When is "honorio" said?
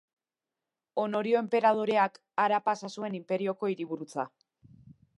1.01-1.37